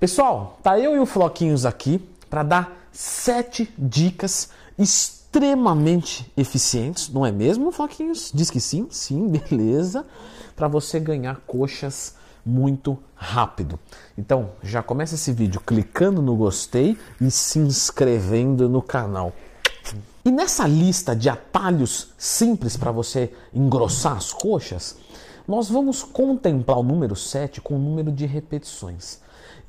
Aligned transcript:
Pessoal, 0.00 0.58
tá 0.62 0.80
eu 0.80 0.96
e 0.96 0.98
o 0.98 1.04
Floquinhos 1.04 1.66
aqui 1.66 1.98
para 2.30 2.42
dar 2.42 2.88
sete 2.90 3.70
dicas 3.76 4.48
extremamente 4.78 6.32
eficientes, 6.38 7.10
não 7.10 7.26
é 7.26 7.30
mesmo, 7.30 7.70
Floquinhos? 7.70 8.32
Diz 8.34 8.50
que 8.50 8.62
sim, 8.62 8.88
sim, 8.90 9.28
beleza, 9.28 10.06
para 10.56 10.68
você 10.68 10.98
ganhar 10.98 11.42
coxas 11.46 12.14
muito 12.46 12.98
rápido. 13.14 13.78
Então, 14.16 14.52
já 14.62 14.82
começa 14.82 15.16
esse 15.16 15.34
vídeo 15.34 15.60
clicando 15.60 16.22
no 16.22 16.34
gostei 16.34 16.96
e 17.20 17.30
se 17.30 17.58
inscrevendo 17.58 18.70
no 18.70 18.80
canal. 18.80 19.34
E 20.24 20.30
nessa 20.30 20.66
lista 20.66 21.14
de 21.14 21.28
atalhos 21.28 22.14
simples 22.16 22.74
para 22.74 22.90
você 22.90 23.34
engrossar 23.52 24.16
as 24.16 24.32
coxas, 24.32 24.96
nós 25.46 25.68
vamos 25.68 26.02
contemplar 26.02 26.78
o 26.78 26.82
número 26.82 27.14
7 27.14 27.60
com 27.60 27.74
o 27.74 27.78
número 27.78 28.10
de 28.10 28.24
repetições. 28.24 29.20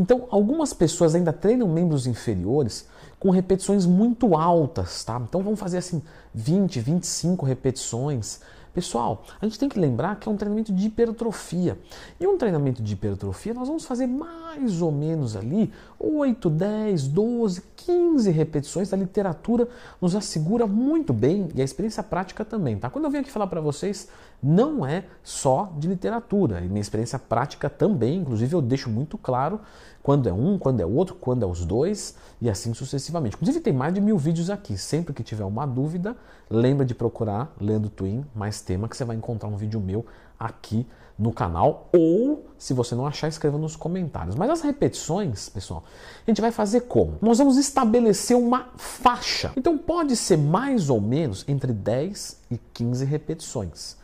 Então, 0.02 0.28
algumas 0.32 0.74
pessoas 0.74 1.14
ainda 1.14 1.32
treinam 1.32 1.68
membros 1.68 2.08
inferiores 2.08 2.88
com 3.20 3.30
repetições 3.30 3.86
muito 3.86 4.36
altas, 4.36 5.04
tá? 5.04 5.22
Então 5.24 5.44
vamos 5.44 5.60
fazer 5.60 5.78
assim 5.78 6.02
20, 6.34 6.80
25 6.80 7.46
repetições. 7.46 8.40
Pessoal, 8.74 9.24
a 9.40 9.46
gente 9.46 9.60
tem 9.60 9.70
que 9.70 9.78
lembrar 9.78 10.16
que 10.16 10.28
é 10.28 10.32
um 10.32 10.38
treinamento 10.38 10.74
de 10.74 10.88
hipertrofia. 10.88 11.78
E 12.20 12.26
um 12.26 12.36
treinamento 12.36 12.82
de 12.82 12.94
hipertrofia 12.94 13.54
nós 13.54 13.68
vamos 13.68 13.86
fazer 13.86 14.08
mais 14.08 14.82
ou 14.82 14.92
menos 14.92 15.36
ali 15.36 15.72
8, 16.00 16.50
10, 16.50 17.08
12, 17.10 17.62
15 17.76 18.32
repetições. 18.32 18.92
A 18.92 18.98
literatura 18.98 19.68
nos 20.02 20.16
assegura 20.16 20.66
muito 20.66 21.14
bem 21.14 21.50
e 21.54 21.62
a 21.62 21.64
experiência 21.64 22.02
prática 22.02 22.44
também, 22.44 22.76
tá? 22.80 22.90
Quando 22.90 23.06
eu 23.06 23.12
venho 23.12 23.22
aqui 23.22 23.32
falar 23.32 23.46
para 23.46 23.62
vocês, 23.62 24.08
não 24.42 24.84
é 24.84 25.04
só 25.22 25.72
de 25.78 25.88
literatura. 25.88 26.62
E 26.62 26.68
minha 26.68 26.82
experiência 26.82 27.20
prática 27.20 27.70
também, 27.70 28.18
inclusive 28.22 28.56
eu 28.56 28.62
deixo 28.64 28.90
muito 28.90 29.16
claro 29.16 29.60
quando 30.04 30.28
é 30.28 30.34
um, 30.34 30.58
quando 30.58 30.80
é 30.80 30.86
outro, 30.86 31.16
quando 31.16 31.44
é 31.44 31.48
os 31.48 31.66
dois 31.66 32.16
e 32.42 32.50
assim 32.50 32.74
sucessivamente. 32.74 33.36
Inclusive 33.36 33.60
tem 33.60 33.74
mais 33.74 33.94
de 33.94 34.02
mil 34.02 34.18
vídeos 34.18 34.50
aqui. 34.50 34.78
Sempre 34.78 35.14
que 35.14 35.24
tiver 35.24 35.46
uma 35.46 35.66
dúvida, 35.66 36.16
lembra 36.50 36.86
de 36.86 36.96
procurar 36.96 37.54
Lendo 37.60 37.90
Twin, 37.90 38.26
mais 38.34 38.62
tema, 38.62 38.88
que 38.88 38.98
você 38.98 39.06
vai 39.06 39.16
encontrar 39.16 39.48
um 39.50 39.56
vídeo 39.56 39.80
meu 39.80 40.06
aqui 40.40 40.88
no 41.18 41.32
canal. 41.32 41.88
Ou, 41.94 42.48
se 42.58 42.74
você 42.74 42.96
não 42.96 43.06
achar, 43.06 43.28
escreva 43.28 43.58
nos 43.58 43.76
comentários. 43.76 44.36
Mas 44.36 44.50
as 44.50 44.62
repetições, 44.62 45.50
pessoal, 45.50 45.84
a 46.26 46.30
gente 46.30 46.42
vai 46.42 46.52
fazer 46.52 46.82
como? 46.82 47.18
Nós 47.22 47.38
vamos 47.38 47.58
estabelecer 47.58 48.36
uma 48.36 48.70
faixa. 48.76 49.52
Então 49.56 49.78
pode 49.78 50.16
ser 50.16 50.38
mais 50.38 50.90
ou 50.90 51.00
menos 51.00 51.46
entre 51.48 51.72
10 51.72 52.42
e 52.50 52.58
15 52.74 53.06
repetições. 53.06 54.01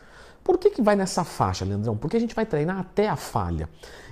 Por 0.48 0.56
que, 0.56 0.70
que 0.70 0.80
vai 0.80 0.96
nessa 0.96 1.24
faixa, 1.24 1.62
Leandrão? 1.62 1.94
Porque 1.94 2.16
a 2.16 2.20
gente 2.20 2.34
vai 2.34 2.46
treinar 2.46 2.78
até 2.78 3.06
a 3.06 3.16
falha. 3.16 3.68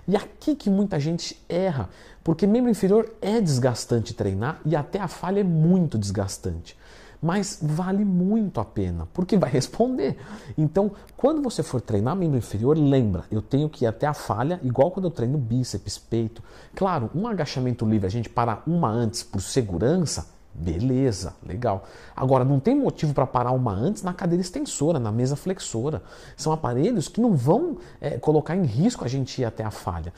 E 0.07 0.15
aqui 0.15 0.55
que 0.55 0.69
muita 0.69 1.01
gente 1.01 1.43
erra, 1.49 1.89
porque 2.23 2.47
membro 2.47 2.71
inferior 2.71 3.11
é 3.23 3.41
desgastante 3.41 4.13
treinar 4.13 4.61
e 4.63 4.77
até 4.77 5.01
a 5.01 5.09
falha 5.09 5.41
é 5.41 5.43
muito 5.43 5.97
desgastante. 5.97 6.77
Mas 7.23 7.59
vale 7.63 8.05
muito 8.05 8.61
a 8.61 8.67
pena, 8.67 9.09
porque 9.15 9.39
vai 9.39 9.49
responder. 9.49 10.19
Então, 10.59 10.93
quando 11.17 11.41
você 11.41 11.63
for 11.63 11.81
treinar 11.81 12.15
membro 12.15 12.37
inferior, 12.37 12.77
lembra, 12.77 13.25
eu 13.31 13.41
tenho 13.41 13.71
que 13.71 13.87
ir 13.87 13.89
até 13.89 14.07
a 14.07 14.13
falha, 14.13 14.61
igual 14.63 14.91
quando 14.91 15.07
eu 15.07 15.11
treino 15.11 15.39
bíceps, 15.39 15.97
peito. 15.97 16.43
Claro, 16.75 17.11
um 17.15 17.27
agachamento 17.27 17.87
livre, 17.87 18.07
a 18.07 18.11
gente 18.11 18.29
para 18.29 18.63
uma 18.67 18.91
antes 18.91 19.23
por 19.23 19.41
segurança, 19.41 20.36
Beleza, 20.59 21.35
legal. 21.47 21.85
Agora, 22.15 22.43
não 22.43 22.59
tem 22.59 22.75
motivo 22.75 23.13
para 23.13 23.27
parar 23.27 23.53
uma 23.53 23.73
antes 23.73 24.03
na 24.03 24.15
cadeira 24.15 24.41
extensora, 24.41 24.99
na 24.99 25.13
mesa 25.13 25.37
flexora. 25.37 26.03
São 26.35 26.51
aparelhos 26.51 27.09
que 27.09 27.21
não 27.21 27.37
vão 27.37 27.77
é, 28.01 28.17
colocar 28.19 28.57
em 28.57 28.65
risco 28.65 29.05
a 29.05 29.09
gente 29.09 29.43
ir 29.43 29.45
até 29.45 29.63
a 29.63 29.71
falha. 29.71 30.15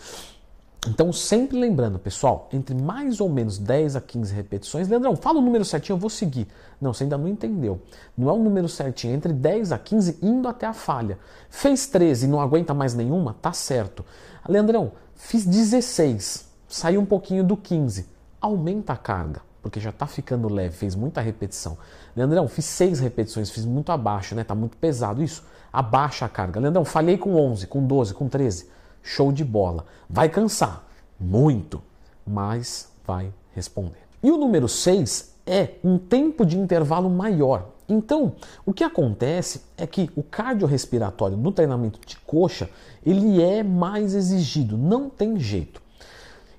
Então, 0.86 1.12
sempre 1.12 1.58
lembrando, 1.58 1.98
pessoal, 1.98 2.48
entre 2.52 2.72
mais 2.72 3.20
ou 3.20 3.28
menos 3.28 3.58
10 3.58 3.96
a 3.96 4.00
15 4.00 4.32
repetições. 4.32 4.86
Leandrão, 4.86 5.16
fala 5.16 5.40
o 5.40 5.42
número 5.42 5.64
certinho, 5.64 5.96
eu 5.96 6.00
vou 6.00 6.08
seguir. 6.08 6.46
Não, 6.80 6.94
você 6.94 7.02
ainda 7.02 7.18
não 7.18 7.26
entendeu. 7.26 7.82
Não 8.16 8.28
é 8.28 8.32
um 8.32 8.42
número 8.42 8.68
certinho, 8.68 9.14
entre 9.14 9.32
10 9.32 9.72
a 9.72 9.78
15 9.78 10.18
indo 10.22 10.46
até 10.46 10.66
a 10.66 10.72
falha. 10.72 11.18
Fez 11.50 11.88
13 11.88 12.26
e 12.26 12.28
não 12.28 12.40
aguenta 12.40 12.72
mais 12.72 12.94
nenhuma? 12.94 13.34
Tá 13.42 13.52
certo. 13.52 14.04
Leandrão, 14.48 14.92
fiz 15.16 15.44
16, 15.44 16.48
saiu 16.68 17.00
um 17.00 17.06
pouquinho 17.06 17.42
do 17.42 17.56
15. 17.56 18.06
Aumenta 18.40 18.92
a 18.92 18.96
carga 18.96 19.47
porque 19.68 19.80
já 19.80 19.90
está 19.90 20.06
ficando 20.06 20.48
leve, 20.48 20.74
fez 20.74 20.94
muita 20.94 21.20
repetição. 21.20 21.76
Leandrão, 22.16 22.48
fiz 22.48 22.64
seis 22.64 23.00
repetições, 23.00 23.50
fiz 23.50 23.66
muito 23.66 23.92
abaixo, 23.92 24.34
né? 24.34 24.42
Tá 24.42 24.54
muito 24.54 24.78
pesado 24.78 25.22
isso. 25.22 25.44
Abaixa 25.70 26.24
a 26.24 26.28
carga. 26.28 26.58
Leandrão, 26.58 26.86
falhei 26.86 27.18
com 27.18 27.34
11, 27.34 27.66
com 27.66 27.86
12, 27.86 28.14
com 28.14 28.28
13. 28.28 28.66
Show 29.02 29.30
de 29.30 29.44
bola. 29.44 29.84
Vai 30.08 30.30
cansar 30.30 30.88
muito, 31.20 31.82
mas 32.26 32.88
vai 33.06 33.30
responder. 33.54 34.00
E 34.22 34.30
o 34.30 34.38
número 34.38 34.66
6 34.66 35.34
é 35.46 35.74
um 35.84 35.98
tempo 35.98 36.46
de 36.46 36.58
intervalo 36.58 37.10
maior. 37.10 37.68
Então, 37.86 38.36
o 38.64 38.72
que 38.72 38.82
acontece 38.82 39.62
é 39.76 39.86
que 39.86 40.10
o 40.16 40.22
cardiorrespiratório 40.22 41.36
no 41.36 41.52
treinamento 41.52 42.00
de 42.06 42.16
coxa, 42.20 42.70
ele 43.04 43.42
é 43.42 43.62
mais 43.62 44.14
exigido, 44.14 44.78
não 44.78 45.10
tem 45.10 45.38
jeito. 45.38 45.82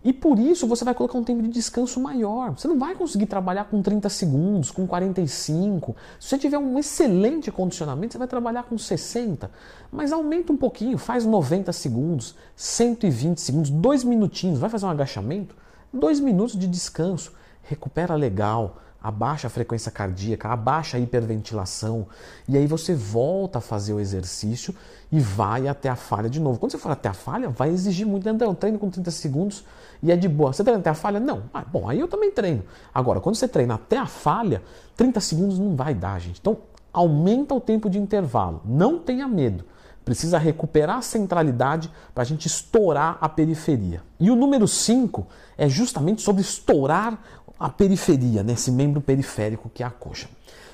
E 0.03 0.13
por 0.13 0.39
isso 0.39 0.65
você 0.65 0.85
vai 0.85 0.93
colocar 0.93 1.17
um 1.17 1.23
tempo 1.23 1.41
de 1.41 1.49
descanso 1.49 1.99
maior. 1.99 2.57
Você 2.57 2.67
não 2.67 2.79
vai 2.79 2.95
conseguir 2.95 3.25
trabalhar 3.25 3.65
com 3.65 3.81
30 3.81 4.07
segundos, 4.07 4.71
com 4.71 4.87
45. 4.87 5.95
Se 6.19 6.29
você 6.29 6.37
tiver 6.37 6.57
um 6.57 6.79
excelente 6.79 7.51
condicionamento, 7.51 8.13
você 8.13 8.17
vai 8.17 8.27
trabalhar 8.27 8.63
com 8.63 8.77
60. 8.77 9.51
Mas 9.91 10.13
aumenta 10.13 10.53
um 10.53 10.57
pouquinho, 10.57 10.97
faz 10.97 11.25
90 11.25 11.73
segundos, 11.73 12.35
120 12.55 13.39
segundos, 13.39 13.69
dois 13.69 14.03
minutinhos. 14.03 14.59
Vai 14.59 14.69
fazer 14.69 14.85
um 14.85 14.89
agachamento? 14.89 15.55
Dois 15.91 16.19
minutos 16.19 16.57
de 16.57 16.67
descanso. 16.67 17.33
Recupera 17.63 18.15
legal 18.15 18.77
abaixa 19.01 19.47
a 19.47 19.49
frequência 19.49 19.91
cardíaca, 19.91 20.49
abaixa 20.49 20.97
a 20.97 20.99
hiperventilação, 20.99 22.07
e 22.47 22.57
aí 22.57 22.67
você 22.67 22.93
volta 22.93 23.59
a 23.59 23.61
fazer 23.61 23.93
o 23.93 23.99
exercício 23.99 24.75
e 25.11 25.19
vai 25.19 25.67
até 25.67 25.89
a 25.89 25.95
falha 25.95 26.29
de 26.29 26.39
novo. 26.39 26.59
Quando 26.59 26.71
você 26.71 26.77
for 26.77 26.91
até 26.91 27.09
a 27.09 27.13
falha, 27.13 27.49
vai 27.49 27.69
exigir 27.69 28.05
muito. 28.05 28.27
André, 28.27 28.45
eu 28.45 28.53
treino 28.53 28.77
com 28.77 28.89
30 28.89 29.09
segundos 29.11 29.63
e 30.03 30.11
é 30.11 30.15
de 30.15 30.27
boa. 30.27 30.53
Você 30.53 30.63
treina 30.63 30.79
até 30.79 30.89
a 30.89 30.93
falha? 30.95 31.19
Não. 31.19 31.43
Ah, 31.53 31.63
bom, 31.63 31.89
aí 31.89 31.99
eu 31.99 32.07
também 32.07 32.31
treino. 32.31 32.63
Agora, 32.93 33.19
quando 33.19 33.35
você 33.35 33.47
treina 33.47 33.75
até 33.75 33.97
a 33.97 34.05
falha, 34.05 34.61
30 34.95 35.19
segundos 35.19 35.57
não 35.57 35.75
vai 35.75 35.93
dar, 35.93 36.19
gente. 36.19 36.39
Então, 36.39 36.57
aumenta 36.93 37.53
o 37.55 37.61
tempo 37.61 37.89
de 37.89 37.97
intervalo. 37.97 38.61
Não 38.65 38.99
tenha 38.99 39.27
medo. 39.27 39.65
Precisa 40.05 40.39
recuperar 40.39 40.97
a 40.97 41.01
centralidade 41.01 41.91
para 42.15 42.23
a 42.23 42.25
gente 42.25 42.47
estourar 42.47 43.17
a 43.21 43.29
periferia. 43.29 44.01
E 44.19 44.31
o 44.31 44.35
número 44.35 44.67
5 44.67 45.27
é 45.57 45.69
justamente 45.69 46.21
sobre 46.21 46.41
estourar 46.41 47.21
a 47.59 47.69
periferia, 47.69 48.41
nesse 48.41 48.71
né, 48.71 48.77
membro 48.77 49.01
periférico 49.01 49.69
que 49.69 49.83
é 49.83 49.85
a 49.85 49.89
coxa. 49.89 50.29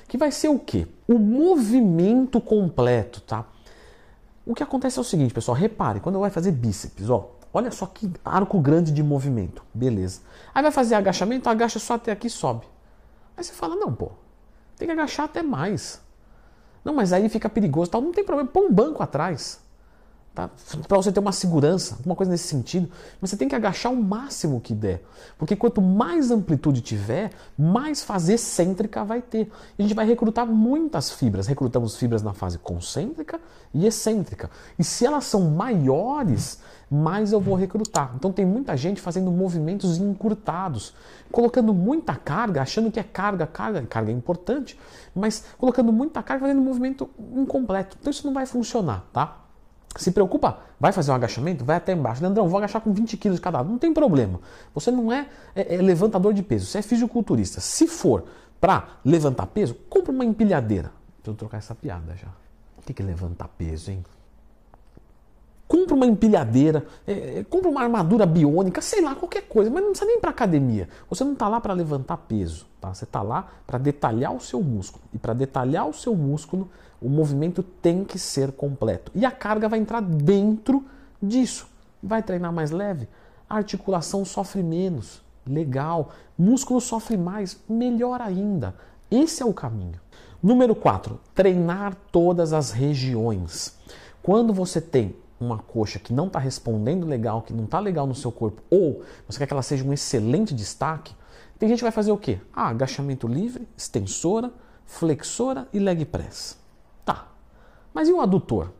Que 0.06 0.16
vai 0.16 0.30
ser 0.30 0.48
o 0.48 0.58
quê? 0.58 0.86
O 1.08 1.18
movimento 1.18 2.40
completo, 2.40 3.20
tá? 3.20 3.44
O 4.46 4.54
que 4.54 4.62
acontece 4.62 4.98
é 4.98 5.00
o 5.00 5.04
seguinte, 5.04 5.34
pessoal, 5.34 5.56
repare, 5.56 5.98
quando 5.98 6.20
vai 6.20 6.30
fazer 6.30 6.52
bíceps, 6.52 7.10
ó, 7.10 7.32
olha 7.52 7.72
só 7.72 7.86
que 7.86 8.08
arco 8.24 8.60
grande 8.60 8.92
de 8.92 9.02
movimento, 9.02 9.64
beleza. 9.74 10.20
Aí 10.54 10.62
vai 10.62 10.70
fazer 10.70 10.94
agachamento, 10.94 11.48
agacha 11.48 11.80
só 11.80 11.94
até 11.94 12.12
aqui 12.12 12.30
sobe. 12.30 12.64
Aí 13.36 13.42
você 13.42 13.52
fala, 13.52 13.74
não, 13.74 13.92
pô, 13.92 14.12
tem 14.76 14.86
que 14.86 14.92
agachar 14.92 15.26
até 15.26 15.42
mais. 15.42 16.00
Não, 16.84 16.94
mas 16.94 17.12
aí 17.12 17.28
fica 17.28 17.48
perigoso, 17.48 17.90
tal, 17.90 18.00
não 18.00 18.12
tem 18.12 18.22
problema, 18.22 18.48
põe 18.48 18.66
um 18.66 18.72
banco 18.72 19.02
atrás. 19.02 19.60
Tá? 20.36 20.50
Para 20.86 20.98
você 20.98 21.10
ter 21.10 21.18
uma 21.18 21.32
segurança, 21.32 21.94
alguma 21.94 22.14
coisa 22.14 22.30
nesse 22.30 22.46
sentido, 22.46 22.90
mas 23.18 23.30
você 23.30 23.38
tem 23.38 23.48
que 23.48 23.54
agachar 23.54 23.90
o 23.90 23.96
máximo 23.96 24.60
que 24.60 24.74
der. 24.74 25.02
Porque 25.38 25.56
quanto 25.56 25.80
mais 25.80 26.30
amplitude 26.30 26.82
tiver, 26.82 27.30
mais 27.58 28.02
fase 28.02 28.34
excêntrica 28.34 29.02
vai 29.02 29.22
ter. 29.22 29.50
E 29.78 29.82
a 29.82 29.82
gente 29.82 29.94
vai 29.94 30.04
recrutar 30.04 30.46
muitas 30.46 31.10
fibras. 31.10 31.46
Recrutamos 31.46 31.96
fibras 31.96 32.22
na 32.22 32.34
fase 32.34 32.58
concêntrica 32.58 33.40
e 33.72 33.86
excêntrica. 33.86 34.50
E 34.78 34.84
se 34.84 35.06
elas 35.06 35.24
são 35.24 35.40
maiores, 35.40 36.60
mais 36.90 37.32
eu 37.32 37.40
vou 37.40 37.54
recrutar. 37.54 38.12
Então 38.14 38.30
tem 38.30 38.44
muita 38.44 38.76
gente 38.76 39.00
fazendo 39.00 39.30
movimentos 39.30 39.96
encurtados, 39.96 40.92
colocando 41.32 41.72
muita 41.72 42.14
carga, 42.14 42.60
achando 42.60 42.92
que 42.92 43.00
é 43.00 43.02
carga, 43.02 43.46
carga, 43.46 43.80
carga 43.86 44.10
é 44.10 44.14
importante, 44.14 44.78
mas 45.14 45.44
colocando 45.56 45.90
muita 45.90 46.22
carga, 46.22 46.42
fazendo 46.42 46.60
movimento 46.60 47.08
incompleto. 47.34 47.96
Então 47.98 48.10
isso 48.10 48.26
não 48.26 48.34
vai 48.34 48.44
funcionar, 48.44 49.06
tá? 49.14 49.45
Se 49.96 50.10
preocupa, 50.10 50.58
vai 50.78 50.92
fazer 50.92 51.10
um 51.10 51.14
agachamento? 51.14 51.64
Vai 51.64 51.76
até 51.76 51.92
embaixo. 51.92 52.22
Leandrão, 52.22 52.48
vou 52.48 52.58
agachar 52.58 52.82
com 52.82 52.92
20 52.92 53.16
quilos 53.16 53.40
cada 53.40 53.58
lado. 53.58 53.70
Não 53.70 53.78
tem 53.78 53.92
problema. 53.92 54.40
Você 54.74 54.90
não 54.90 55.12
é, 55.12 55.28
é, 55.54 55.76
é 55.76 55.82
levantador 55.82 56.34
de 56.34 56.42
peso, 56.42 56.66
você 56.66 56.78
é 56.78 56.82
fisiculturista. 56.82 57.60
Se 57.60 57.86
for 57.86 58.24
para 58.60 58.88
levantar 59.04 59.46
peso, 59.46 59.74
compra 59.88 60.12
uma 60.12 60.24
empilhadeira. 60.24 60.90
Eu 61.26 61.34
trocar 61.34 61.58
essa 61.58 61.74
piada 61.74 62.14
já. 62.16 62.28
O 62.78 62.82
que 62.82 63.02
é 63.02 63.04
levantar 63.04 63.48
peso, 63.48 63.90
hein? 63.90 64.04
Compra 65.68 65.94
uma 65.94 66.06
empilhadeira, 66.06 66.86
é, 67.06 67.38
é, 67.38 67.44
compra 67.44 67.68
uma 67.68 67.82
armadura 67.82 68.24
biônica, 68.24 68.80
sei 68.80 69.00
lá, 69.00 69.14
qualquer 69.14 69.42
coisa, 69.42 69.70
mas 69.70 69.82
não 69.82 69.90
precisa 69.90 70.10
nem 70.10 70.20
para 70.20 70.30
academia. 70.30 70.88
Você 71.08 71.24
não 71.24 71.32
está 71.32 71.48
lá 71.48 71.60
para 71.60 71.72
levantar 71.72 72.16
peso, 72.18 72.66
tá? 72.80 72.92
Você 72.92 73.04
está 73.04 73.22
lá 73.22 73.48
para 73.66 73.78
detalhar 73.78 74.34
o 74.34 74.40
seu 74.40 74.62
músculo. 74.62 75.04
E 75.12 75.18
para 75.18 75.34
detalhar 75.34 75.88
o 75.88 75.92
seu 75.92 76.14
músculo, 76.14 76.70
o 77.00 77.08
movimento 77.08 77.62
tem 77.62 78.04
que 78.04 78.18
ser 78.18 78.52
completo. 78.52 79.12
E 79.14 79.24
a 79.24 79.30
carga 79.30 79.68
vai 79.68 79.78
entrar 79.78 80.00
dentro 80.00 80.84
disso. 81.22 81.68
Vai 82.02 82.22
treinar 82.22 82.52
mais 82.52 82.70
leve? 82.70 83.08
a 83.48 83.56
articulação 83.56 84.24
sofre 84.24 84.62
menos. 84.62 85.22
Legal. 85.46 86.10
Músculo 86.36 86.80
sofre 86.80 87.16
mais. 87.16 87.58
Melhor 87.68 88.20
ainda. 88.20 88.74
Esse 89.10 89.42
é 89.42 89.46
o 89.46 89.54
caminho. 89.54 90.00
Número 90.42 90.74
4, 90.74 91.18
treinar 91.34 91.96
todas 92.12 92.52
as 92.52 92.70
regiões. 92.70 93.76
Quando 94.22 94.52
você 94.52 94.80
tem 94.80 95.16
uma 95.40 95.58
coxa 95.58 95.98
que 95.98 96.12
não 96.12 96.26
está 96.26 96.38
respondendo 96.38 97.06
legal, 97.06 97.42
que 97.42 97.52
não 97.52 97.64
está 97.64 97.78
legal 97.78 98.06
no 98.06 98.14
seu 98.14 98.32
corpo, 98.32 98.62
ou 98.70 99.02
você 99.28 99.38
quer 99.38 99.46
que 99.46 99.52
ela 99.52 99.62
seja 99.62 99.84
um 99.84 99.92
excelente 99.92 100.54
destaque, 100.54 101.14
tem 101.58 101.68
gente 101.68 101.78
que 101.78 101.84
vai 101.84 101.92
fazer 101.92 102.12
o 102.12 102.18
quê? 102.18 102.38
Ah, 102.52 102.68
agachamento 102.68 103.26
livre, 103.26 103.66
extensora, 103.76 104.52
flexora 104.84 105.68
e 105.72 105.78
leg 105.78 106.04
press. 106.04 106.58
Tá. 107.04 107.28
Mas 107.94 108.08
e 108.08 108.12
o 108.12 108.20
adutor? 108.20 108.72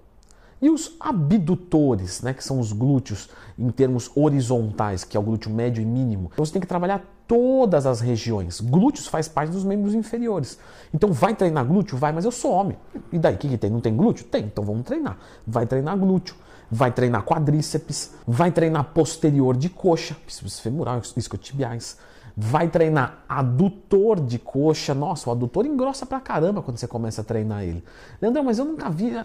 E 0.61 0.70
os 0.70 0.97
abdutores, 0.99 2.23
né, 2.23 2.32
que 2.32 2.43
são 2.43 2.59
os 2.59 2.73
glúteos 2.73 3.29
em 3.59 3.70
termos 3.70 4.11
horizontais, 4.14 5.05
que 5.05 5.17
é 5.17 5.20
o 5.20 5.23
glúteo 5.23 5.50
médio 5.50 5.82
e 5.82 5.85
mínimo. 5.85 6.31
Então 6.32 6.44
você 6.44 6.52
tem 6.52 6.61
que 6.61 6.67
trabalhar 6.67 7.05
todas 7.26 7.87
as 7.87 8.00
regiões. 8.00 8.61
Glúteos 8.61 9.06
faz 9.06 9.28
parte 9.28 9.50
dos 9.50 9.64
membros 9.64 9.94
inferiores. 9.94 10.58
Então 10.93 11.12
vai 11.12 11.34
treinar 11.34 11.64
glúteo? 11.64 11.99
Vai, 11.99 12.12
mas 12.12 12.25
eu 12.25 12.31
sou 12.31 12.52
homem. 12.52 12.76
E 13.12 13.19
daí, 13.19 13.34
o 13.34 13.38
que, 13.38 13.49
que 13.49 13.58
tem? 13.58 13.70
Não 13.70 13.81
tem 13.81 13.96
glúteo? 13.96 14.25
Tem, 14.25 14.44
então 14.44 14.64
vamos 14.64 14.84
treinar. 14.84 15.19
Vai 15.46 15.67
treinar 15.67 15.96
glúteo, 15.99 16.37
vai 16.70 16.93
treinar 16.93 17.25
quadríceps, 17.25 18.14
vai 18.26 18.50
treinar 18.50 18.84
posterior 18.93 19.56
de 19.56 19.69
coxa, 19.69 20.17
bíceps 20.25 20.61
femoral, 20.61 21.00
isquiotibiais. 21.17 21.99
Vai 22.37 22.69
treinar 22.69 23.25
adutor 23.28 24.20
de 24.20 24.38
coxa. 24.38 24.94
Nossa, 24.94 25.28
o 25.28 25.32
adutor 25.32 25.64
engrossa 25.64 26.05
pra 26.05 26.20
caramba 26.20 26.61
quando 26.61 26.76
você 26.76 26.87
começa 26.87 27.23
a 27.23 27.25
treinar 27.25 27.62
ele. 27.62 27.82
Leandrão, 28.20 28.44
mas 28.44 28.58
eu 28.58 28.64
nunca 28.64 28.90
vi 28.90 29.17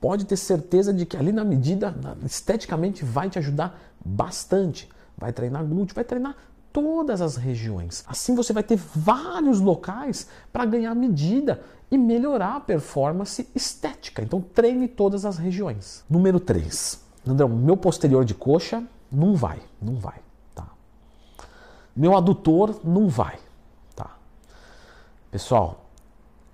pode 0.00 0.24
ter 0.24 0.36
certeza 0.36 0.92
de 0.92 1.04
que 1.04 1.16
ali 1.16 1.30
na 1.30 1.44
medida, 1.44 1.94
esteticamente, 2.24 3.04
vai 3.04 3.28
te 3.28 3.38
ajudar 3.38 3.78
bastante. 4.04 4.88
Vai 5.16 5.32
treinar 5.32 5.64
glúteo, 5.64 5.94
vai 5.94 6.04
treinar 6.04 6.34
todas 6.72 7.20
as 7.20 7.36
regiões. 7.36 8.04
Assim 8.06 8.34
você 8.34 8.52
vai 8.52 8.62
ter 8.62 8.76
vários 8.76 9.60
locais 9.60 10.28
para 10.52 10.64
ganhar 10.64 10.94
medida 10.94 11.62
e 11.90 11.98
melhorar 11.98 12.56
a 12.56 12.60
performance 12.60 13.48
estética. 13.54 14.22
Então 14.22 14.40
treine 14.40 14.86
todas 14.86 15.24
as 15.24 15.38
regiões. 15.38 16.04
Número 16.08 16.38
3. 16.38 17.00
André, 17.26 17.46
meu 17.46 17.76
posterior 17.76 18.24
de 18.24 18.34
coxa 18.34 18.82
não 19.10 19.34
vai, 19.34 19.60
não 19.80 19.96
vai, 19.96 20.20
tá? 20.54 20.68
Meu 21.94 22.16
adutor 22.16 22.80
não 22.84 23.08
vai, 23.08 23.38
tá? 23.94 24.16
Pessoal, 25.30 25.84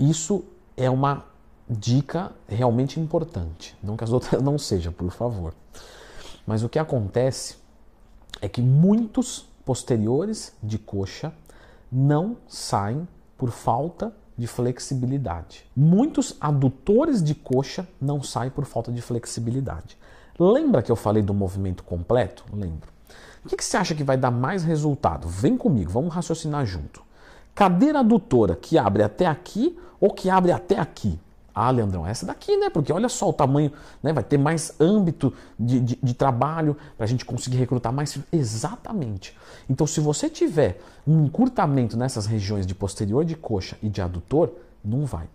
isso 0.00 0.44
é 0.76 0.88
uma 0.90 1.24
dica 1.68 2.32
realmente 2.48 2.98
importante. 2.98 3.76
Não 3.82 3.96
que 3.96 4.04
as 4.04 4.12
outras 4.12 4.40
não 4.42 4.58
sejam, 4.58 4.92
por 4.92 5.10
favor. 5.10 5.54
Mas 6.46 6.62
o 6.62 6.68
que 6.68 6.78
acontece 6.78 7.56
é 8.40 8.48
que 8.48 8.62
muitos 8.62 9.46
posteriores 9.66 10.54
de 10.62 10.78
coxa 10.78 11.34
não 11.90 12.36
saem 12.46 13.06
por 13.36 13.50
falta 13.50 14.14
de 14.38 14.46
flexibilidade. 14.46 15.66
Muitos 15.74 16.36
adutores 16.40 17.20
de 17.22 17.34
coxa 17.34 17.86
não 18.00 18.22
saem 18.22 18.50
por 18.50 18.64
falta 18.64 18.92
de 18.92 19.02
flexibilidade. 19.02 19.98
Lembra 20.38 20.82
que 20.82 20.92
eu 20.92 20.96
falei 20.96 21.22
do 21.22 21.34
movimento 21.34 21.82
completo? 21.82 22.44
Lembro. 22.52 22.88
O 23.44 23.48
que, 23.48 23.56
que 23.56 23.64
você 23.64 23.76
acha 23.76 23.94
que 23.94 24.04
vai 24.04 24.16
dar 24.16 24.30
mais 24.30 24.62
resultado? 24.62 25.26
Vem 25.26 25.56
comigo, 25.56 25.90
vamos 25.90 26.14
raciocinar 26.14 26.64
junto. 26.64 27.02
Cadeira 27.52 28.00
adutora 28.00 28.54
que 28.54 28.78
abre 28.78 29.02
até 29.02 29.26
aqui 29.26 29.76
ou 30.00 30.12
que 30.12 30.30
abre 30.30 30.52
até 30.52 30.78
aqui? 30.78 31.18
Ah, 31.58 31.70
Leandrão, 31.70 32.06
essa 32.06 32.26
daqui, 32.26 32.54
né? 32.58 32.68
Porque 32.68 32.92
olha 32.92 33.08
só 33.08 33.30
o 33.30 33.32
tamanho, 33.32 33.72
né? 34.02 34.12
Vai 34.12 34.22
ter 34.22 34.36
mais 34.36 34.78
âmbito 34.78 35.32
de, 35.58 35.80
de, 35.80 35.98
de 36.02 36.12
trabalho 36.12 36.76
para 36.98 37.04
a 37.04 37.08
gente 37.08 37.24
conseguir 37.24 37.56
recrutar 37.56 37.90
mais. 37.90 38.18
Exatamente. 38.30 39.34
Então, 39.66 39.86
se 39.86 39.98
você 39.98 40.28
tiver 40.28 40.78
um 41.06 41.24
encurtamento 41.24 41.96
nessas 41.96 42.26
regiões 42.26 42.66
de 42.66 42.74
posterior 42.74 43.24
de 43.24 43.34
coxa 43.34 43.78
e 43.82 43.88
de 43.88 44.02
adutor, 44.02 44.52
não 44.84 45.06
vai. 45.06 45.26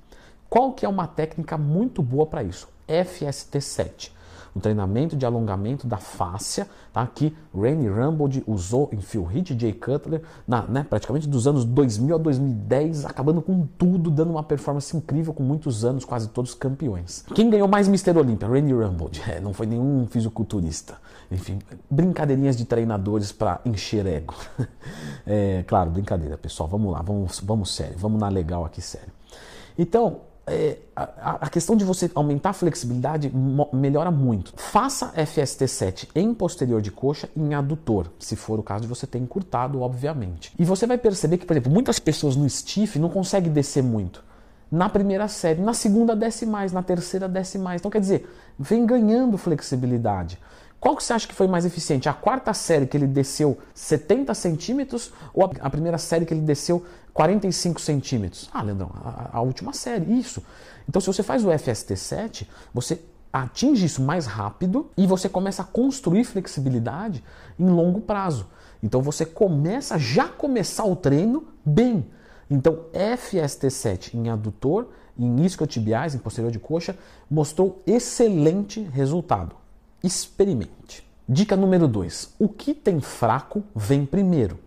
Qual 0.48 0.74
que 0.74 0.86
é 0.86 0.90
uma 0.90 1.08
técnica 1.08 1.58
muito 1.58 2.04
boa 2.04 2.28
para 2.28 2.44
isso? 2.44 2.68
FST7 2.88 4.12
um 4.56 4.60
treinamento 4.60 5.16
de 5.16 5.26
alongamento 5.26 5.88
da 5.88 5.98
fáscia, 5.98 6.68
tá? 6.92 7.06
que 7.08 7.36
Randy 7.56 7.88
Rumbold 7.88 8.44
usou 8.46 8.90
em 8.92 9.00
Phil 9.00 9.28
Heath 9.32 9.52
e 9.52 9.60
Jay 9.60 9.74
Cutler, 9.74 10.22
na, 10.48 10.64
né, 10.64 10.86
praticamente 10.90 11.28
dos 11.28 11.48
anos 11.48 11.66
2000 11.66 12.16
a 12.16 12.18
2010, 12.18 13.06
acabando 13.06 13.42
com 13.42 13.66
tudo, 13.78 14.10
dando 14.12 14.32
uma 14.32 14.44
performance 14.44 14.96
incrível 14.96 15.34
com 15.34 15.44
muitos 15.44 15.86
anos, 15.86 16.06
quase 16.06 16.30
todos 16.30 16.54
campeões. 16.54 17.24
Quem 17.34 17.50
ganhou 17.50 17.68
mais 17.68 17.88
Mr. 17.88 18.18
Olympia? 18.18 18.48
Randy 18.48 18.74
Rumbold, 18.74 19.22
é, 19.28 19.40
não 19.40 19.54
foi 19.54 19.66
nenhum 19.66 20.06
fisiculturista. 20.08 20.98
Enfim, 21.32 21.60
brincadeirinhas 21.90 22.58
de 22.58 22.66
treinadores 22.66 23.32
para 23.32 23.62
encher 23.64 24.06
ego. 24.06 24.36
é, 25.26 25.64
claro, 25.66 25.90
brincadeira, 25.90 26.38
pessoal, 26.38 26.68
vamos 26.68 26.92
lá, 26.92 27.02
vamos, 27.02 27.40
vamos 27.40 27.74
sério, 27.74 27.96
vamos 27.98 28.20
na 28.20 28.28
legal 28.28 28.66
aqui 28.66 28.82
sério. 28.82 29.10
Então, 29.78 30.20
é, 30.52 30.78
a, 30.94 31.46
a, 31.46 31.50
questão 31.50 31.78
de 31.78 31.86
você 31.86 32.12
aumentar 32.14 32.50
a 32.50 32.54
flexibilidade 32.54 33.32
melhora 33.72 34.12
muito. 34.12 34.54
Faça 34.58 35.14
FST7 35.14 36.10
em 36.14 36.34
posterior 36.34 36.82
de 36.82 36.92
coxa 36.92 37.30
e 37.36 37.40
em 37.40 37.54
adutor, 37.54 38.08
se 38.20 38.36
for 38.36 38.60
o 38.60 38.64
caso 38.64 38.82
de 38.82 38.88
você 38.88 39.08
ter 39.08 39.18
encurtado, 39.18 39.80
obviamente. 39.82 40.54
E 40.60 40.66
você 40.66 40.86
vai 40.86 40.98
perceber 40.98 41.38
que, 41.38 41.46
por 41.46 41.54
exemplo, 41.54 41.72
muitas 41.72 42.00
pessoas 42.00 42.36
no 42.36 42.50
stiff 42.50 43.00
não 43.00 43.08
conseguem 43.08 43.52
descer 43.52 43.82
muito. 43.82 44.24
Na 44.70 44.90
primeira 44.90 45.28
série, 45.30 45.62
na 45.62 45.74
segunda 45.74 46.16
desce 46.16 46.46
mais, 46.46 46.74
na 46.74 46.84
terceira 46.84 47.28
desce 47.30 47.58
mais. 47.58 47.82
Então 47.82 47.92
quer 47.92 48.02
dizer, 48.02 48.30
vem 48.60 48.86
ganhando 48.86 49.38
flexibilidade. 49.38 50.38
Qual 50.82 50.96
que 50.96 51.04
você 51.04 51.14
acha 51.14 51.28
que 51.28 51.36
foi 51.36 51.46
mais 51.46 51.64
eficiente? 51.64 52.10
A 52.10 52.14
quarta 52.14 52.56
série 52.56 52.88
que 52.88 52.98
ele 52.98 53.06
desceu 53.06 53.56
70 53.72 54.34
centímetros 54.34 55.14
ou 55.32 55.48
a 55.62 55.70
primeira 55.70 56.00
série 56.00 56.26
que 56.26 56.34
ele 56.34 56.42
desceu 56.42 56.84
45 57.14 57.80
centímetros? 57.80 58.50
Ah, 58.52 58.64
Leandrão, 58.64 58.90
a, 58.96 59.38
a 59.38 59.42
última 59.42 59.74
série, 59.74 60.12
isso. 60.12 60.42
Então, 60.90 61.00
se 61.00 61.06
você 61.06 61.22
faz 61.22 61.46
o 61.46 61.50
FST7, 61.50 62.48
você 62.74 63.00
atinge 63.32 63.86
isso 63.86 64.02
mais 64.02 64.26
rápido 64.26 64.90
e 64.98 65.06
você 65.06 65.30
começa 65.30 65.62
a 65.62 65.66
construir 65.66 66.24
flexibilidade 66.24 67.24
em 67.60 67.70
longo 67.70 68.02
prazo. 68.02 68.48
Então, 68.82 69.04
você 69.04 69.24
começa 69.24 70.00
já 70.00 70.28
começar 70.28 70.86
o 70.86 70.96
treino 70.96 71.46
bem. 71.64 72.10
Então, 72.50 72.86
FST7 72.92 74.16
em 74.16 74.30
adutor, 74.30 74.88
em 75.16 75.46
isquiotibiais, 75.46 76.16
em 76.16 76.18
posterior 76.18 76.52
de 76.52 76.58
coxa, 76.58 76.98
mostrou 77.30 77.84
excelente 77.86 78.82
resultado. 78.82 79.61
Experimente. 80.04 81.08
Dica 81.28 81.56
número 81.56 81.88
2. 81.88 82.36
O 82.40 82.50
que 82.50 82.74
tem 82.74 83.00
fraco 83.00 83.64
vem 83.76 84.06
primeiro. 84.06 84.60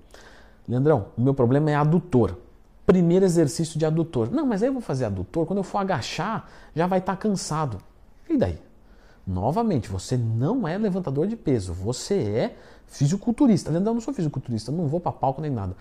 Leandrão, 0.69 1.09
o 1.17 1.21
meu 1.21 1.35
problema 1.35 1.71
é 1.71 1.75
adutor. 1.75 2.39
Primeiro 2.87 3.25
exercício 3.25 3.79
de 3.79 3.85
adutor. 3.85 4.31
Não, 4.31 4.47
mas 4.47 4.63
aí 4.63 4.69
eu 4.69 4.73
vou 4.73 4.83
fazer 4.83 5.05
adutor, 5.07 5.47
quando 5.47 5.59
eu 5.59 5.65
for 5.65 5.79
agachar, 5.79 6.49
já 6.75 6.87
vai 6.87 6.99
estar 6.99 7.17
tá 7.17 7.19
cansado. 7.19 7.79
E 8.29 8.37
daí? 8.37 8.59
Novamente, 9.27 9.89
você 9.89 10.17
não 10.17 10.69
é 10.69 10.77
levantador 10.77 11.27
de 11.27 11.35
peso, 11.35 11.73
você 11.73 12.15
é 12.15 12.57
fisiculturista. 12.87 13.71
Leandrão, 13.71 13.93
eu 13.93 13.95
não 13.95 14.01
sou 14.01 14.13
fisiculturista, 14.13 14.71
não 14.71 14.87
vou 14.87 15.01
para 15.01 15.13
palco 15.13 15.41
nem 15.41 15.51
nada. 15.51 15.75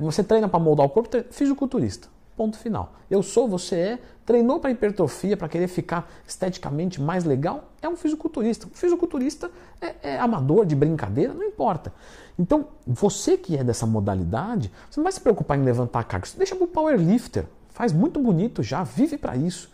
Você 0.00 0.24
treina 0.24 0.48
para 0.48 0.58
moldar 0.58 0.84
o 0.84 0.88
corpo, 0.90 1.08
fisiculturista. 1.30 2.08
Ponto 2.38 2.56
final. 2.56 2.92
Eu 3.10 3.20
sou, 3.20 3.48
você 3.48 3.74
é, 3.74 3.98
treinou 4.24 4.60
para 4.60 4.70
hipertrofia, 4.70 5.36
para 5.36 5.48
querer 5.48 5.66
ficar 5.66 6.08
esteticamente 6.24 7.02
mais 7.02 7.24
legal, 7.24 7.72
é 7.82 7.88
um 7.88 7.96
fisiculturista. 7.96 8.68
O 8.68 8.70
fisiculturista 8.70 9.50
é, 9.80 9.94
é, 10.04 10.20
amador, 10.20 10.64
de 10.64 10.76
brincadeira, 10.76 11.34
não 11.34 11.42
importa. 11.42 11.92
Então, 12.38 12.68
você 12.86 13.36
que 13.36 13.56
é 13.56 13.64
dessa 13.64 13.86
modalidade, 13.86 14.70
você 14.88 15.00
não 15.00 15.02
vai 15.02 15.10
se 15.10 15.20
preocupar 15.20 15.58
em 15.58 15.64
levantar 15.64 16.04
carga, 16.04 16.28
você 16.28 16.38
deixa 16.38 16.54
para 16.54 16.62
o 16.62 16.68
powerlifter. 16.68 17.44
Faz 17.70 17.92
muito 17.92 18.20
bonito 18.20 18.62
já, 18.62 18.84
vive 18.84 19.18
para 19.18 19.36
isso. 19.36 19.68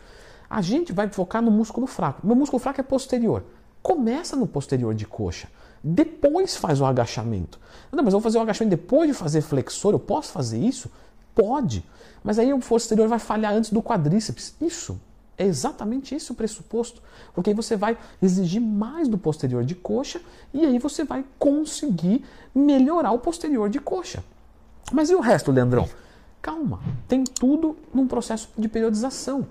A 0.49 0.59
gente 0.59 0.91
vai 0.91 1.07
focar 1.07 1.43
no 1.43 1.51
músculo 1.51 1.85
fraco. 1.85 2.25
Meu 2.25 2.35
músculo 2.35 2.59
fraco 2.59 2.81
é 2.81 2.83
posterior. 2.83 3.43
Começa 3.83 4.35
no 4.35 4.47
posterior 4.47 4.95
de 4.95 5.05
coxa. 5.05 5.47
Depois 5.83 6.55
faz 6.55 6.81
o 6.81 6.85
agachamento. 6.85 7.59
Não, 7.91 8.03
mas 8.03 8.11
eu 8.11 8.19
vou 8.19 8.21
fazer 8.21 8.39
o 8.39 8.41
agachamento 8.41 8.75
depois 8.75 9.07
de 9.07 9.13
fazer 9.13 9.41
flexor, 9.41 9.93
eu 9.93 9.99
posso 9.99 10.31
fazer 10.31 10.57
isso? 10.57 10.89
Pode. 11.35 11.85
Mas 12.23 12.39
aí 12.39 12.51
o 12.53 12.59
posterior 12.59 13.07
vai 13.07 13.19
falhar 13.19 13.53
antes 13.53 13.69
do 13.69 13.83
quadríceps. 13.83 14.55
Isso. 14.59 14.99
É 15.37 15.45
exatamente 15.45 16.15
esse 16.15 16.31
o 16.31 16.35
pressuposto. 16.35 17.01
Porque 17.33 17.49
aí 17.49 17.55
você 17.55 17.75
vai 17.75 17.97
exigir 18.21 18.61
mais 18.61 19.07
do 19.07 19.17
posterior 19.17 19.63
de 19.63 19.75
coxa 19.75 20.21
e 20.53 20.65
aí 20.65 20.79
você 20.79 21.03
vai 21.03 21.25
conseguir 21.37 22.23
melhorar 22.53 23.11
o 23.11 23.19
posterior 23.19 23.69
de 23.69 23.79
coxa. 23.79 24.23
Mas 24.91 25.09
e 25.09 25.15
o 25.15 25.19
resto, 25.19 25.51
Leandrão? 25.51 25.89
Calma, 26.41 26.79
tem 27.07 27.23
tudo 27.23 27.75
num 27.93 28.07
processo 28.07 28.49
de 28.57 28.67
periodização. 28.67 29.47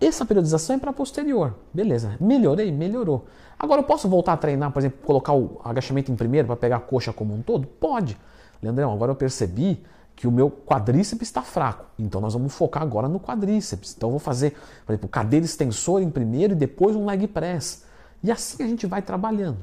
Essa 0.00 0.26
periodização 0.26 0.76
é 0.76 0.78
para 0.78 0.92
posterior. 0.92 1.54
Beleza, 1.72 2.16
melhorei? 2.20 2.70
Melhorou. 2.72 3.24
Agora 3.58 3.80
eu 3.80 3.84
posso 3.84 4.08
voltar 4.08 4.32
a 4.32 4.36
treinar, 4.36 4.72
por 4.72 4.80
exemplo, 4.80 4.98
colocar 5.04 5.32
o 5.32 5.60
agachamento 5.64 6.10
em 6.10 6.16
primeiro 6.16 6.48
para 6.48 6.56
pegar 6.56 6.76
a 6.76 6.80
coxa 6.80 7.12
como 7.12 7.32
um 7.32 7.40
todo? 7.40 7.66
Pode. 7.66 8.18
Leandrão, 8.60 8.92
agora 8.92 9.12
eu 9.12 9.16
percebi 9.16 9.80
que 10.22 10.28
o 10.28 10.30
meu 10.30 10.48
quadríceps 10.48 11.26
está 11.26 11.42
fraco. 11.42 11.84
Então 11.98 12.20
nós 12.20 12.34
vamos 12.34 12.54
focar 12.54 12.80
agora 12.80 13.08
no 13.08 13.18
quadríceps. 13.18 13.92
Então 13.96 14.08
eu 14.08 14.12
vou 14.12 14.20
fazer, 14.20 14.56
por 14.86 14.92
exemplo, 14.92 15.08
cadeira 15.08 15.44
extensor 15.44 16.00
em 16.00 16.08
primeiro 16.08 16.52
e 16.52 16.54
depois 16.54 16.94
um 16.94 17.06
leg 17.06 17.26
press. 17.26 17.84
E 18.22 18.30
assim 18.30 18.62
a 18.62 18.68
gente 18.68 18.86
vai 18.86 19.02
trabalhando. 19.02 19.58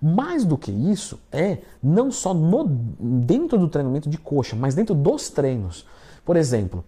Mais 0.00 0.44
do 0.44 0.56
que 0.56 0.70
isso, 0.70 1.18
é 1.32 1.58
não 1.82 2.12
só 2.12 2.32
no, 2.32 2.64
dentro 2.64 3.58
do 3.58 3.66
treinamento 3.66 4.08
de 4.08 4.16
coxa, 4.16 4.54
mas 4.54 4.76
dentro 4.76 4.94
dos 4.94 5.30
treinos. 5.30 5.84
Por 6.24 6.36
exemplo, 6.36 6.84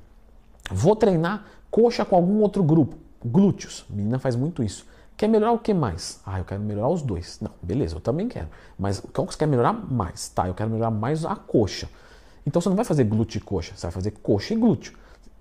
vou 0.71 0.95
treinar 0.95 1.47
coxa 1.69 2.05
com 2.05 2.15
algum 2.15 2.41
outro 2.41 2.63
grupo, 2.63 2.97
glúteos. 3.25 3.85
A 3.91 3.93
menina 3.93 4.21
faz 4.21 4.37
muito 4.37 4.63
isso. 4.63 4.87
Quer 5.17 5.27
melhorar 5.27 5.51
o 5.51 5.59
que 5.59 5.75
mais? 5.75 6.21
Ah, 6.25 6.39
eu 6.39 6.45
quero 6.45 6.61
melhorar 6.61 6.89
os 6.89 7.03
dois. 7.03 7.41
Não, 7.41 7.51
beleza, 7.61 7.97
eu 7.97 8.01
também 8.01 8.29
quero. 8.29 8.47
Mas 8.79 9.01
qual 9.13 9.27
que 9.27 9.33
você 9.33 9.39
quer 9.41 9.47
melhorar 9.47 9.73
mais? 9.73 10.29
Tá, 10.29 10.47
eu 10.47 10.55
quero 10.55 10.71
melhorar 10.71 10.93
mais 10.93 11.25
a 11.25 11.35
coxa. 11.35 11.89
Então 12.47 12.61
você 12.61 12.69
não 12.69 12.77
vai 12.77 12.85
fazer 12.85 13.05
glúteo 13.05 13.39
e 13.39 13.41
coxa, 13.41 13.73
você 13.77 13.87
vai 13.87 13.93
fazer 13.93 14.11
coxa 14.23 14.55
e 14.55 14.57
glúteo. 14.57 14.95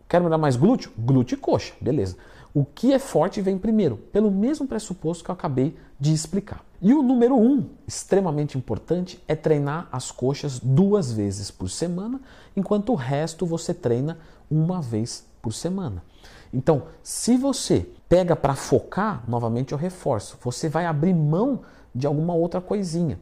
Quero 0.08 0.24
melhorar 0.24 0.40
mais 0.40 0.56
glúteo? 0.56 0.92
Glúteo 0.98 1.36
e 1.36 1.38
coxa, 1.38 1.74
beleza. 1.80 2.18
O 2.54 2.66
que 2.66 2.92
é 2.92 3.00
forte 3.00 3.42
vem 3.42 3.58
primeiro, 3.58 3.96
pelo 3.96 4.32
mesmo 4.32 4.68
pressuposto 4.68 5.24
que 5.24 5.30
eu 5.30 5.34
acabei 5.34 5.78
de 6.00 6.12
explicar. 6.12 6.64
E 6.82 6.94
o 6.94 7.04
número 7.04 7.36
um, 7.36 7.66
extremamente 7.88 8.58
importante, 8.58 9.22
é 9.28 9.36
treinar 9.36 9.88
as 9.92 10.12
coxas 10.12 10.60
duas 10.60 11.12
vezes 11.12 11.52
por 11.52 11.70
semana, 11.70 12.20
enquanto 12.56 12.92
o 12.92 12.96
resto 12.96 13.46
você 13.46 13.74
treina 13.74 14.18
uma 14.50 14.82
vez 14.82 15.26
por 15.42 15.54
semana. 15.54 16.04
Então, 16.52 16.84
se 17.04 17.38
você 17.38 17.88
pega 18.08 18.36
para 18.36 18.56
focar, 18.56 19.24
novamente 19.28 19.72
eu 19.74 19.78
reforço, 19.78 20.38
você 20.42 20.68
vai 20.68 20.86
abrir 20.86 21.14
mão 21.14 21.62
de 21.94 22.08
alguma 22.08 22.34
outra 22.34 22.60
coisinha. 22.60 23.20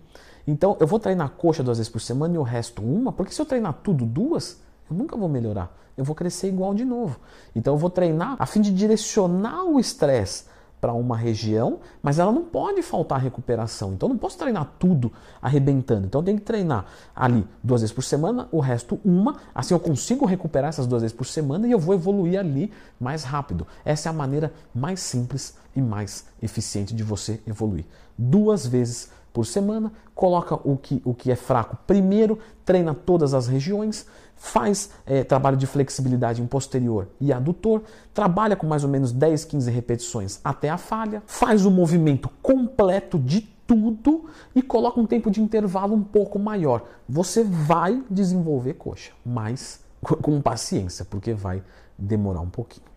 Então, 0.48 0.78
eu 0.80 0.88
vou 0.88 0.98
treinar 0.98 1.32
coxa 1.32 1.62
duas 1.62 1.78
vezes 1.78 1.92
por 1.92 2.00
semana 2.00 2.36
e 2.36 2.38
o 2.38 2.44
resto 2.44 2.82
uma, 2.82 3.12
porque 3.12 3.34
se 3.34 3.42
eu 3.42 3.46
treinar 3.46 3.74
tudo 3.84 4.06
duas, 4.06 4.62
eu 4.90 4.96
nunca 4.96 5.18
vou 5.18 5.28
melhorar. 5.28 5.76
Eu 5.98 6.06
vou 6.06 6.16
crescer 6.16 6.48
igual 6.48 6.74
de 6.74 6.86
novo. 6.86 7.20
Então, 7.54 7.74
eu 7.74 7.78
vou 7.78 7.90
treinar 7.90 8.38
a 8.40 8.46
fim 8.46 8.62
de 8.62 8.74
direcionar 8.74 9.66
o 9.66 9.78
estresse 9.78 10.46
para 10.80 10.94
uma 10.94 11.18
região, 11.18 11.80
mas 12.02 12.20
ela 12.20 12.32
não 12.32 12.44
pode 12.44 12.82
faltar 12.82 13.20
recuperação. 13.20 13.94
Então, 13.94 14.08
eu 14.08 14.14
não 14.14 14.20
posso 14.20 14.38
treinar 14.38 14.74
tudo 14.80 15.12
arrebentando. 15.42 16.06
Então, 16.06 16.22
eu 16.22 16.26
tenho 16.26 16.38
que 16.38 16.46
treinar 16.46 16.86
ali 17.16 17.46
duas 17.64 17.82
vezes 17.82 17.94
por 17.94 18.04
semana, 18.04 18.48
o 18.52 18.60
resto 18.60 19.00
uma. 19.04 19.38
Assim, 19.54 19.74
eu 19.74 19.80
consigo 19.80 20.26
recuperar 20.26 20.70
essas 20.70 20.88
duas 20.88 21.02
vezes 21.02 21.18
por 21.18 21.26
semana 21.26 21.68
e 21.68 21.72
eu 21.72 21.80
vou 21.80 21.96
evoluir 21.96 22.40
ali 22.40 22.72
mais 23.00 23.24
rápido. 23.24 23.68
Essa 23.84 24.08
é 24.08 24.12
a 24.12 24.14
maneira 24.14 24.54
mais 24.74 25.00
simples 25.00 25.58
e 25.76 25.82
mais 25.82 26.28
eficiente 26.42 26.94
de 26.94 27.04
você 27.04 27.42
evoluir. 27.46 27.86
Duas 28.18 28.66
vezes 28.66 29.10
por 29.38 29.46
semana, 29.46 29.94
coloca 30.16 30.56
o 30.68 30.76
que, 30.76 31.00
o 31.06 31.14
que 31.14 31.30
é 31.32 31.36
fraco 31.36 31.78
primeiro, 31.86 32.40
treina 32.66 32.92
todas 32.96 33.36
as 33.36 33.46
regiões, 33.46 34.08
faz 34.36 34.90
é, 35.06 35.24
trabalho 35.24 35.56
de 35.56 35.68
flexibilidade 35.68 36.42
em 36.42 36.48
posterior 36.48 37.08
e 37.22 37.32
adutor, 37.32 37.84
trabalha 38.16 38.56
com 38.56 38.66
mais 38.66 38.84
ou 38.84 38.90
menos 38.90 39.12
10, 39.12 39.46
15 39.46 39.70
repetições 39.70 40.40
até 40.44 40.72
a 40.72 40.78
falha, 40.80 41.22
faz 41.28 41.68
o 41.68 41.70
movimento 41.70 42.32
completo 42.42 43.20
de 43.20 43.42
tudo 43.42 44.26
e 44.56 44.64
coloca 44.64 45.00
um 45.00 45.06
tempo 45.06 45.30
de 45.30 45.40
intervalo 45.40 45.94
um 45.94 46.04
pouco 46.04 46.40
maior. 46.40 46.84
Você 47.08 47.44
vai 47.44 48.04
desenvolver 48.10 48.74
coxa, 48.74 49.12
mas 49.24 49.82
com 50.02 50.42
paciência, 50.42 51.06
porque 51.06 51.32
vai 51.32 51.62
demorar 51.96 52.42
um 52.42 52.50
pouquinho. 52.50 52.88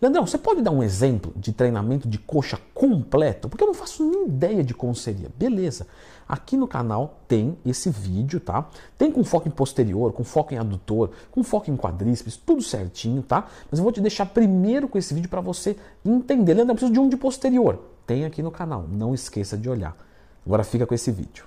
Leandrão, 0.00 0.26
você 0.26 0.36
pode 0.36 0.60
dar 0.60 0.70
um 0.70 0.82
exemplo 0.82 1.32
de 1.34 1.52
treinamento 1.52 2.06
de 2.06 2.18
coxa 2.18 2.58
completo? 2.74 3.48
Porque 3.48 3.64
eu 3.64 3.68
não 3.68 3.74
faço 3.74 4.04
nem 4.04 4.26
ideia 4.26 4.62
de 4.62 4.74
como 4.74 4.94
seria. 4.94 5.30
Beleza. 5.38 5.86
Aqui 6.28 6.56
no 6.56 6.66
canal 6.66 7.20
tem 7.26 7.56
esse 7.64 7.88
vídeo, 7.88 8.40
tá? 8.40 8.68
Tem 8.98 9.10
com 9.10 9.24
foco 9.24 9.48
em 9.48 9.50
posterior, 9.50 10.12
com 10.12 10.24
foco 10.24 10.52
em 10.52 10.58
adutor, 10.58 11.10
com 11.30 11.42
foco 11.42 11.70
em 11.70 11.76
quadríceps, 11.76 12.36
tudo 12.36 12.60
certinho, 12.62 13.22
tá? 13.22 13.46
Mas 13.70 13.78
eu 13.78 13.84
vou 13.84 13.92
te 13.92 14.00
deixar 14.00 14.26
primeiro 14.26 14.88
com 14.88 14.98
esse 14.98 15.14
vídeo 15.14 15.30
para 15.30 15.40
você 15.40 15.76
entender. 16.04 16.52
Leandrão, 16.52 16.72
eu 16.72 16.76
preciso 16.76 16.92
de 16.92 17.00
um 17.00 17.08
de 17.08 17.16
posterior. 17.16 17.80
Tem 18.06 18.24
aqui 18.24 18.42
no 18.42 18.50
canal. 18.50 18.84
Não 18.90 19.14
esqueça 19.14 19.56
de 19.56 19.70
olhar. 19.70 19.96
Agora 20.44 20.62
fica 20.62 20.86
com 20.86 20.94
esse 20.94 21.10
vídeo. 21.10 21.44